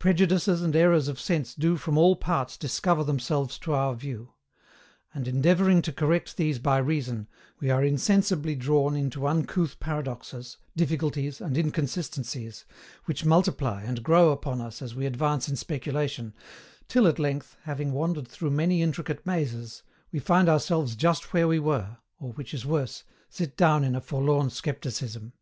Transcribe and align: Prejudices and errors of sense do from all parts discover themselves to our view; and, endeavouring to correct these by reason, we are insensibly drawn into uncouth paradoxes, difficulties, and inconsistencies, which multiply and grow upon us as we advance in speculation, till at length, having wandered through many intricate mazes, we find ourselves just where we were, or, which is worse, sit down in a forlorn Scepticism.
Prejudices 0.00 0.60
and 0.60 0.74
errors 0.74 1.06
of 1.06 1.20
sense 1.20 1.54
do 1.54 1.76
from 1.76 1.96
all 1.96 2.16
parts 2.16 2.56
discover 2.56 3.04
themselves 3.04 3.56
to 3.60 3.72
our 3.72 3.94
view; 3.94 4.32
and, 5.14 5.28
endeavouring 5.28 5.80
to 5.82 5.92
correct 5.92 6.36
these 6.36 6.58
by 6.58 6.78
reason, 6.78 7.28
we 7.60 7.70
are 7.70 7.84
insensibly 7.84 8.56
drawn 8.56 8.96
into 8.96 9.24
uncouth 9.28 9.78
paradoxes, 9.78 10.56
difficulties, 10.74 11.40
and 11.40 11.56
inconsistencies, 11.56 12.64
which 13.04 13.24
multiply 13.24 13.80
and 13.84 14.02
grow 14.02 14.30
upon 14.32 14.60
us 14.60 14.82
as 14.82 14.96
we 14.96 15.06
advance 15.06 15.48
in 15.48 15.54
speculation, 15.54 16.34
till 16.88 17.06
at 17.06 17.20
length, 17.20 17.56
having 17.62 17.92
wandered 17.92 18.26
through 18.26 18.50
many 18.50 18.82
intricate 18.82 19.24
mazes, 19.24 19.84
we 20.10 20.18
find 20.18 20.48
ourselves 20.48 20.96
just 20.96 21.32
where 21.32 21.46
we 21.46 21.60
were, 21.60 21.98
or, 22.18 22.32
which 22.32 22.52
is 22.52 22.66
worse, 22.66 23.04
sit 23.30 23.56
down 23.56 23.84
in 23.84 23.94
a 23.94 24.00
forlorn 24.00 24.50
Scepticism. 24.50 25.34